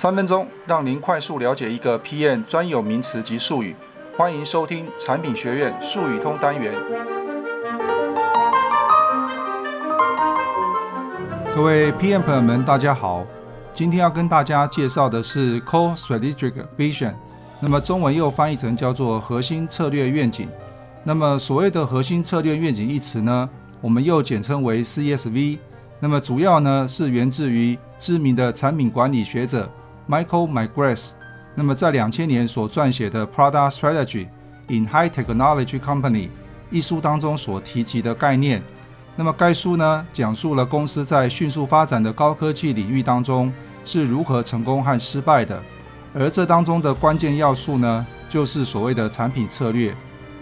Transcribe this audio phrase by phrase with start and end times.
[0.00, 3.76] 三分钟让您快速了解一个 PM 专有名词及术语。
[4.16, 6.72] 欢迎收听产品学院术语通单元。
[11.54, 13.26] 各位 PM 朋友们，大家好。
[13.74, 17.12] 今天要跟大家介绍的是 Core Strategic Vision，
[17.60, 20.48] 那么中文又翻译成叫做核心策略愿景。
[21.04, 23.46] 那么所谓的核心策略愿景一词呢，
[23.82, 25.58] 我们又简称为 CSV。
[26.02, 29.70] 那么主要呢是源自于知名的产品管理学者
[30.10, 31.10] Michael McGrath，
[31.54, 34.26] 那么在两千年所撰写的《Prada Strategy
[34.66, 36.26] in High Technology Company》
[36.68, 38.60] 一书当中所提及的概念。
[39.14, 43.52] 那么该书呢讲述了公司在迅速发展的高科技领域当中
[43.84, 45.62] 是如何成功和失败的，
[46.12, 49.94] 而这当中的关键要素呢就是所谓的产品策略。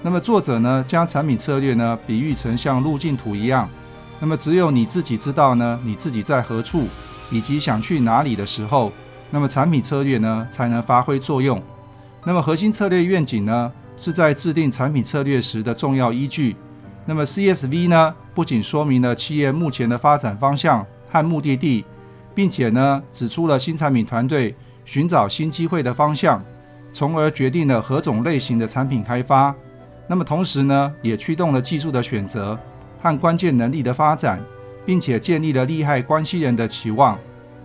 [0.00, 3.68] 那么作者呢将产品策略呢比喻成像路径图一样。
[4.20, 6.84] 那么只有你自己知道呢，你自己在何处，
[7.30, 8.90] 以及想去哪里的时候，
[9.30, 11.62] 那么产品策略呢才能发挥作用。
[12.24, 16.56] 那么核心策略愿景呢是在制定产品策略时的重要依据。
[17.06, 21.84] 那么 CSV 呢不仅说明了企业目前的发展方向和目的地，
[22.34, 26.42] 并且呢指出了新产品团队寻找新机会的方向，
[26.92, 29.54] 从而决定了何种类型的产品开发。
[30.06, 32.58] 那么同时呢也驱动了技术的选择。
[33.02, 34.38] 和关键能力的发展，
[34.84, 37.18] 并且建立了利害关系人的期望。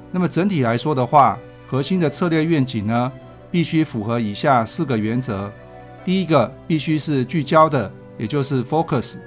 [0.09, 1.38] 那么整体来说的话，
[1.76, 3.12] 核心的策略愿景呢，
[3.52, 5.52] 必须符合以下四个原则：
[6.06, 9.18] 第一个，必须是聚焦的，也就是 focus；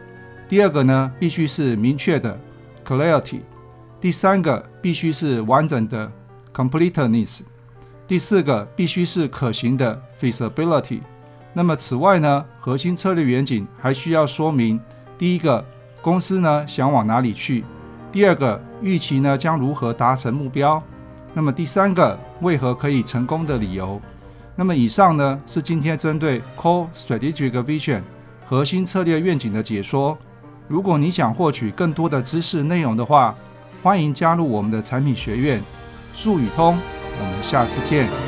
[0.48, 2.41] 第二个呢，必须是明确的
[2.86, 3.41] clarity；
[4.00, 6.10] 第三个，必须是完整的
[6.54, 7.42] completeness；
[8.06, 11.00] 第四个，必须是可行的 feasibility。
[11.52, 14.80] 那么此外呢，核心策略愿景还需要说明
[15.19, 15.62] 第一个。
[16.00, 17.62] 公司呢想往哪里去？
[18.10, 20.82] 第二个，预期呢将如何达成目标？
[21.34, 24.00] 那么第三个，为何可以成功的理由？
[24.56, 28.02] 那么以上呢是今天针对 Core Strategic Vision
[28.48, 30.18] 核心策略愿景的解说。
[30.66, 33.34] 如果你想获取更多的知识内容的话，
[33.82, 35.62] 欢迎加入我们的产品学院
[36.12, 36.76] 术语通。
[37.20, 38.28] 我们下次见。